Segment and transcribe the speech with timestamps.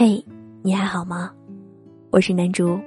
[0.00, 0.24] 嘿，
[0.62, 1.28] 你还好吗？
[2.10, 2.78] 我是南竹，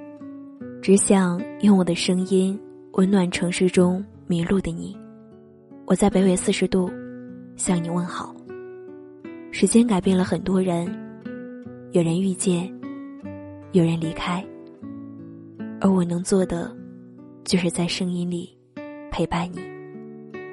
[0.80, 2.58] 只想用我的声音
[2.92, 4.96] 温暖城市中迷路的你。
[5.84, 6.90] 我在北纬四十度
[7.54, 8.34] 向你问好。
[9.50, 10.90] 时间改变了很多人，
[11.90, 12.72] 有人遇见，
[13.72, 14.42] 有人离开，
[15.82, 16.74] 而我能做的，
[17.44, 18.56] 就是在声音里
[19.10, 19.60] 陪伴你。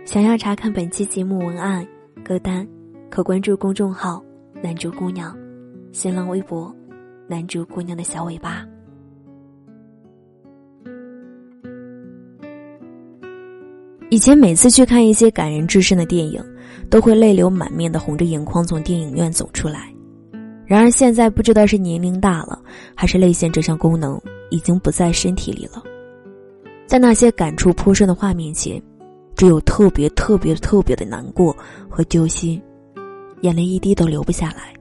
[0.06, 1.88] 想要查看本期节目文案、
[2.22, 2.68] 歌单，
[3.10, 4.22] 可关注公众号
[4.62, 5.34] “南竹姑娘”。
[5.92, 6.74] 新浪微博，
[7.28, 8.66] 男主姑娘的小尾巴。
[14.12, 16.44] 以前每次去看一些感人至深的电影，
[16.90, 19.94] 都会泪流满面的红着眼眶从电影院走出来。
[20.66, 22.62] 然而现在不知道是年龄大了，
[22.96, 24.20] 还是泪腺这项功能
[24.52, 25.84] 已经不在身体里了，
[26.86, 28.82] 在那些感触颇深的画面前，
[29.36, 31.56] 只有特别特别特别的难过
[31.90, 32.62] 和揪心，
[33.42, 34.74] 眼泪一滴都流不下来。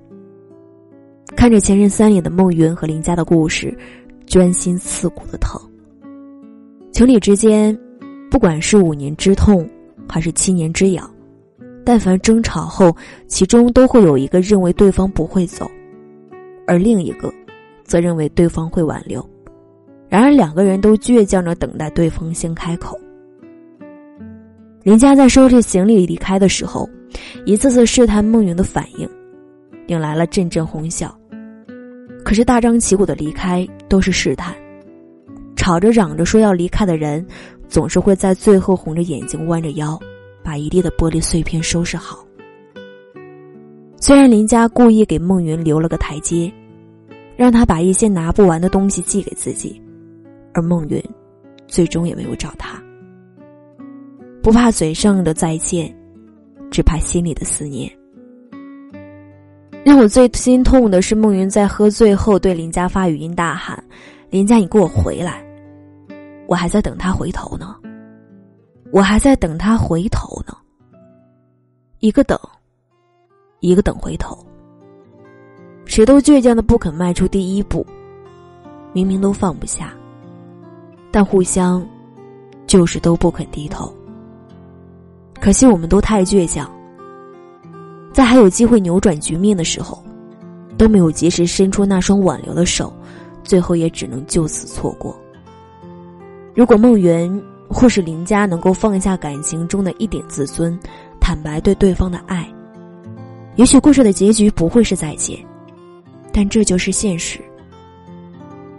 [1.38, 3.72] 看着《前任三》里的孟云和林佳的故事，
[4.26, 5.56] 钻心刺骨的疼。
[6.90, 7.78] 情侣之间，
[8.28, 9.64] 不管是五年之痛，
[10.08, 11.08] 还是七年之痒，
[11.84, 12.92] 但凡争吵后，
[13.28, 15.70] 其中都会有一个认为对方不会走，
[16.66, 17.32] 而另一个，
[17.84, 19.24] 则认为对方会挽留。
[20.08, 22.98] 然而两个人都倔强着等待对方先开口。
[24.82, 26.90] 林佳在收拾行李离开的时候，
[27.46, 29.08] 一次次试探孟云的反应，
[29.86, 31.16] 引来了阵阵哄笑。
[32.28, 34.54] 可是大张旗鼓的离开都是试探，
[35.56, 37.26] 吵着嚷着说要离开的人，
[37.70, 39.98] 总是会在最后红着眼睛弯着腰，
[40.44, 42.22] 把一地的玻璃碎片收拾好。
[43.96, 46.52] 虽然林家故意给孟云留了个台阶，
[47.34, 49.80] 让他把一些拿不完的东西寄给自己，
[50.52, 51.02] 而孟云，
[51.66, 52.78] 最终也没有找他。
[54.42, 55.96] 不怕嘴上的再见，
[56.70, 57.90] 只怕心里的思念。
[59.84, 63.82] 让我最心痛的是，孟云在喝醉后对林佳发语音大喊
[64.28, 65.42] ：“林佳，你给我回来！
[66.46, 67.74] 我还在等他回头呢，
[68.92, 70.54] 我还在等他回头呢。”
[72.00, 72.38] 一个等，
[73.60, 74.38] 一个等回头，
[75.84, 77.84] 谁都倔强的不肯迈出第一步，
[78.92, 79.92] 明明都放不下，
[81.10, 81.84] 但互相
[82.66, 83.92] 就是都不肯低头。
[85.40, 86.70] 可惜我们都太倔强。
[88.18, 90.02] 在还有机会扭转局面的时候，
[90.76, 92.92] 都没有及时伸出那双挽留的手，
[93.44, 95.16] 最后也只能就此错过。
[96.52, 100.76] 如果孟云或是林佳能够放下感情中的一点自尊，
[101.20, 102.52] 坦白对对方的爱，
[103.54, 105.38] 也许故事的结局不会是再见，
[106.32, 107.38] 但这就是现实。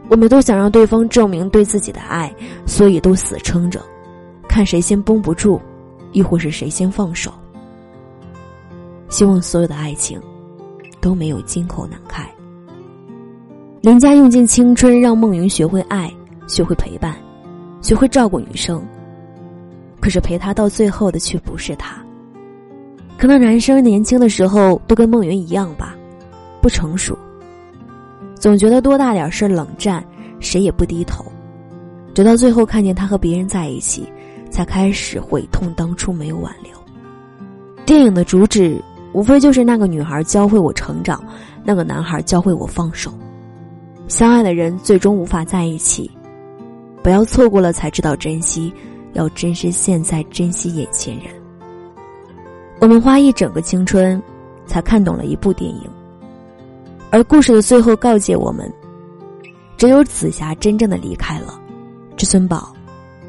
[0.10, 2.30] 我们都想让对方证明对自己的爱，
[2.66, 3.82] 所以都死撑着，
[4.50, 5.62] 看谁先绷不住，
[6.12, 7.32] 亦或是谁先放手。
[9.10, 10.22] 希望所有的爱情
[11.02, 12.30] 都没有金口难开。
[13.82, 16.14] 林佳用尽青春让孟云学会爱，
[16.48, 17.16] 学会陪伴，
[17.82, 18.86] 学会照顾女生。
[20.00, 21.98] 可是陪她到最后的却不是他。
[23.18, 25.96] 可能男生年轻的时候都跟孟云一样吧，
[26.62, 27.18] 不成熟，
[28.36, 30.06] 总觉得多大点事冷战，
[30.40, 31.26] 谁也不低头。
[32.14, 34.08] 直到最后看见他和别人在一起，
[34.50, 36.72] 才开始悔痛当初没有挽留。
[37.86, 38.82] 电影的主旨。
[39.14, 41.24] 无非就是那个女孩教会我成长，
[41.64, 43.12] 那个男孩教会我放手。
[44.08, 46.10] 相爱的人最终无法在一起，
[47.04, 48.74] 不要错过了才知道珍惜，
[49.14, 51.26] 要珍惜现在，珍惜眼前人。
[52.80, 54.22] 我们花一整个青春，
[54.66, 55.90] 才看懂了一部电影，
[57.12, 58.72] 而故事的最后告诫我们：
[59.76, 61.60] 只有紫霞真正的离开了，
[62.16, 62.74] 至尊宝，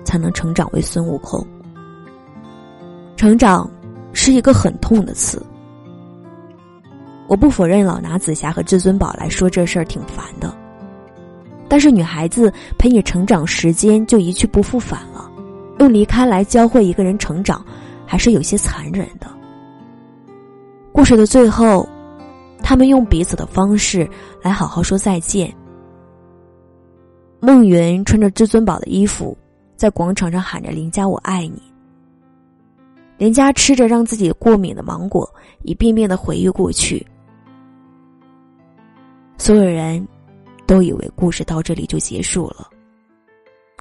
[0.05, 1.45] 才能成长为孙悟空。
[3.17, 3.69] 成长，
[4.13, 5.43] 是一个很痛的词。
[7.31, 10.53] 我不否认老拿紫霞和至尊宝来说这事儿挺烦的，
[11.69, 15.31] 但是女孩子陪你成长时间就一去不复返了，
[15.79, 17.65] 用离开来教会一个人成长，
[18.05, 19.29] 还是有些残忍的。
[20.91, 21.89] 故事的最后，
[22.65, 24.11] 他们用彼此的方式
[24.43, 25.55] 来好好说再见。
[27.39, 29.39] 孟云穿着至尊宝的衣服，
[29.77, 31.63] 在广场上喊着“林家我爱你”。
[33.19, 37.07] 林家吃着让自己过敏的芒果，一遍遍的回忆过去。
[39.41, 40.07] 所有人
[40.67, 42.69] 都以为故事到这里就结束了，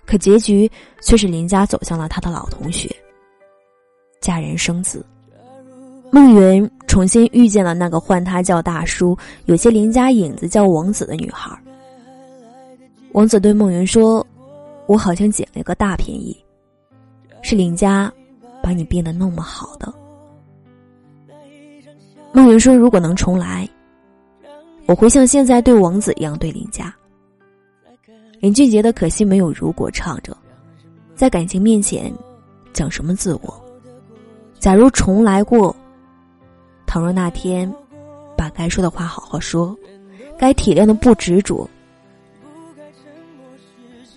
[0.06, 0.72] 可结局
[1.02, 2.90] 却是林家走向了他的老同学，
[4.22, 5.06] 嫁人生子。
[6.12, 9.18] 孟云重新遇见了那个唤他叫大叔、
[9.48, 11.52] 有些邻家影子叫王子的女孩。
[13.12, 14.26] 王子对孟云说
[14.88, 16.34] ：“我好像捡了个大便宜，
[17.42, 18.10] 是林家
[18.64, 19.94] 把你变得那么好的。”
[22.32, 23.68] 孟云说：“如果能重来。”
[24.90, 26.92] 我会像现在对王子一样对林佳。
[28.40, 30.36] 林俊杰的《可惜没有如果》唱着，
[31.14, 32.12] 在感情面前，
[32.74, 33.64] 讲什么自我？
[34.58, 35.76] 假如重来过，
[36.88, 37.72] 倘若那天，
[38.36, 39.78] 把该说的话好好说，
[40.40, 41.70] 该体谅的不执着。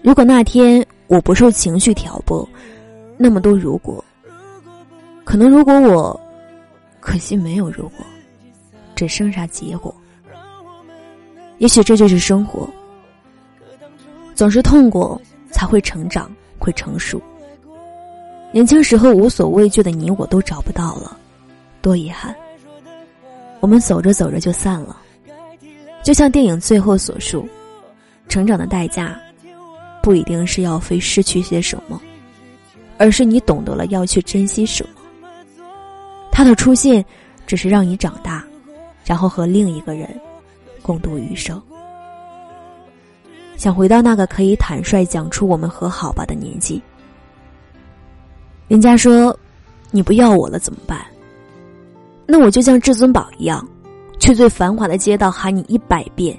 [0.03, 2.49] 如果那天我不受情绪挑拨，
[3.19, 4.03] 那么多如果，
[5.23, 6.19] 可能如果我，
[6.99, 8.07] 可惜没有如果，
[8.95, 9.95] 只剩下结果。
[11.63, 12.69] 也许这就是生活，
[14.35, 15.21] 总是痛过
[15.53, 16.29] 才会成长，
[16.59, 17.23] 会成熟。
[18.51, 21.17] 年轻时候无所畏惧的你，我都找不到了，
[21.81, 22.35] 多遗憾。
[23.61, 24.97] 我们走着走着就散了，
[26.03, 27.49] 就像电影最后所述，
[28.29, 29.17] 成长的代价，
[30.03, 32.03] 不一定是要非失去些什么，
[32.99, 35.01] 而是你懂得了要去珍惜什么。
[36.33, 37.05] 他的出现，
[37.47, 38.45] 只是让你长大，
[39.05, 40.09] 然后和另一个人。
[40.83, 41.63] 共度余生，
[43.57, 46.83] 想回到那个可以坦率讲出“我们和好吧”的年纪。
[48.67, 49.37] 林佳说
[49.93, 50.99] ：“你不要我了怎么办？
[52.27, 53.67] 那我就像至尊宝一样，
[54.19, 56.37] 去最繁华的街道喊你一百遍，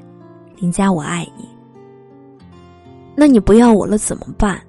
[0.57, 1.48] 林佳我爱你。
[3.16, 4.62] 那你不要我了怎么办？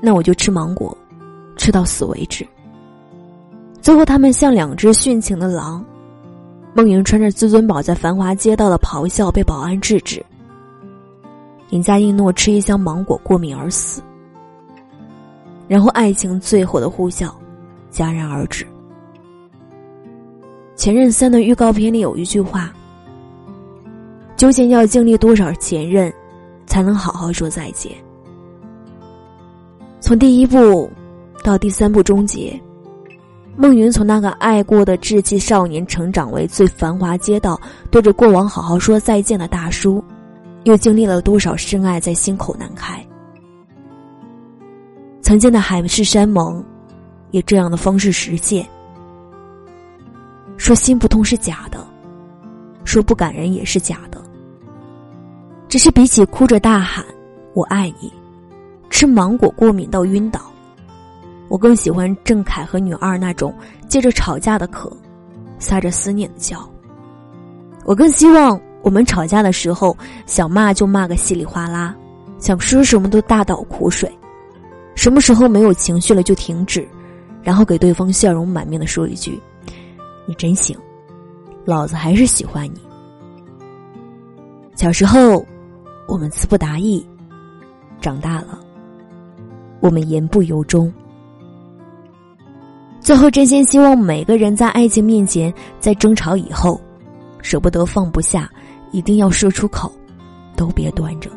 [0.00, 0.96] 那我就吃芒果，
[1.56, 2.46] 吃到死为止。
[3.80, 5.84] 最后，他们像两只殉情的狼。”
[6.74, 10.24] 孟云穿着至尊宝在繁华街道的咆哮，被保安制止。
[11.68, 14.02] 林佳因诺吃一箱芒果过敏而死，
[15.68, 17.30] 然后爱情最后的呼啸
[17.90, 18.66] 戛然而止。
[20.74, 22.72] 前任三的预告片里有一句话
[24.36, 26.12] ：“究竟要经历多少前任，
[26.66, 27.92] 才能好好说再见？”
[30.00, 30.90] 从第一部
[31.44, 32.58] 到第三部终结。
[33.54, 37.60] 孟云从那个爱过的稚气少年，成长为最繁华街道
[37.90, 40.02] 对着过往好好说再见的大叔，
[40.64, 43.04] 又经历了多少深爱在心口难开？
[45.20, 46.64] 曾经的海誓山盟，
[47.30, 48.66] 以这样的方式实现。
[50.56, 51.78] 说心不痛是假的，
[52.84, 54.20] 说不感人也是假的。
[55.68, 57.04] 只是比起哭着大喊
[57.54, 58.12] “我爱你”，
[58.90, 60.51] 吃芒果过敏到晕倒。
[61.52, 63.54] 我更喜欢郑恺和女二那种
[63.86, 64.90] 借着吵架的渴，
[65.58, 66.58] 撒着思念的娇。
[67.84, 69.94] 我更希望我们吵架的时候，
[70.24, 71.94] 想骂就骂个稀里哗啦，
[72.38, 74.10] 想说什么都大倒苦水，
[74.94, 76.88] 什么时候没有情绪了就停止，
[77.42, 79.38] 然后给对方笑容满面的说一句
[80.24, 80.74] ：“你真行，
[81.66, 82.80] 老子还是喜欢你。”
[84.74, 85.44] 小时候，
[86.08, 87.04] 我们词不达意；
[88.00, 88.58] 长大了，
[89.80, 90.90] 我们言不由衷。
[93.02, 96.80] 最后，真心希望每个人在爱情面前，在争吵以后，
[97.42, 98.48] 舍不得放不下，
[98.92, 99.92] 一定要说出口，
[100.56, 101.28] 都别端着。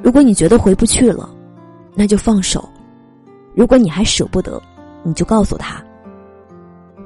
[0.00, 1.28] 如果你觉得回不去了，
[1.96, 2.60] 那就放手；
[3.56, 4.62] 如果你还舍不得，
[5.02, 5.84] 你就告诉他：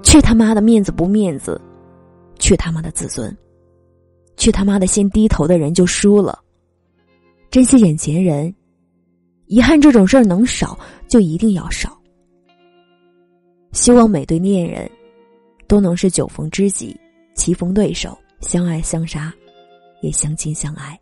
[0.03, 1.59] 去他妈的面子不面子，
[2.39, 3.35] 去他妈的自尊，
[4.37, 6.39] 去他妈的先低头的人就输了。
[7.51, 8.55] 珍惜眼前人，
[9.47, 10.79] 遗憾这种事儿能少
[11.09, 12.00] 就一定要少。
[13.81, 14.91] 希望每对恋人，
[15.67, 16.95] 都能是酒逢知己、
[17.35, 19.33] 棋逢对手，相爱相杀，
[20.03, 21.01] 也相亲相爱。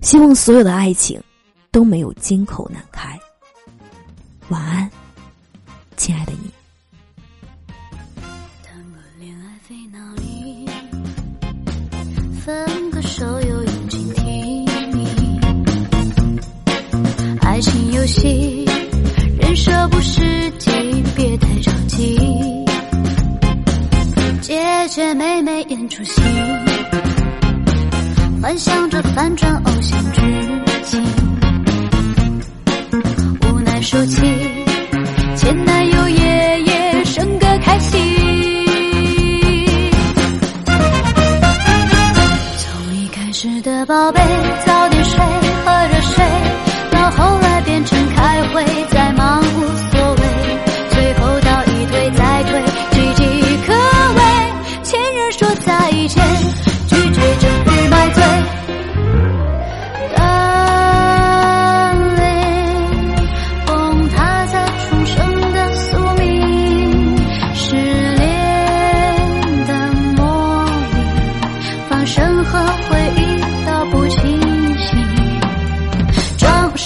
[0.00, 1.22] 希望所有的爱情，
[1.70, 3.14] 都没有金口难开。
[4.48, 4.90] 晚安，
[5.98, 6.50] 亲爱的你。
[8.62, 10.66] 谈过恋爱费脑力，
[12.40, 14.22] 分个手又用尽体
[14.94, 15.38] 力，
[17.42, 18.64] 爱情游戏。
[19.38, 20.00] 人设不
[24.98, 26.20] 姐姐妹妹演出戏，
[28.42, 30.57] 幻想着反转偶像剧。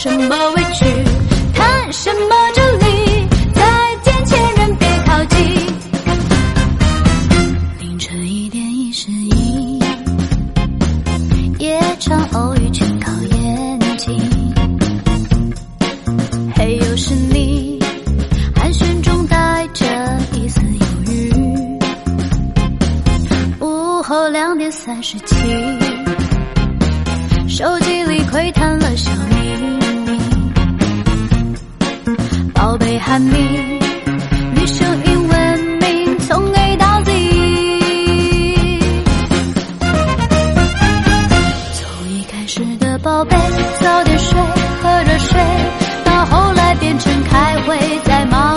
[0.03, 0.85] 什么委屈
[1.55, 3.63] 谈什么真理再
[4.03, 5.39] 见前人别靠近。
[7.79, 9.79] 凌晨一点一十一
[11.61, 14.21] 夜场偶遇全靠眼睛
[16.57, 17.79] 嘿又是你
[18.57, 19.87] 寒暄中带着
[20.33, 21.79] 一丝犹豫。
[23.61, 25.37] 午后两点三十七
[27.47, 29.13] 手机里窥探了小
[33.13, 33.37] 叛逆，
[34.55, 37.13] 女生以文明从 A 到 Z。
[41.75, 43.37] 从一开始的宝贝，
[43.83, 44.41] 早点睡，
[44.83, 45.39] 喝热水，
[46.07, 48.52] 到后来变成开会再忙。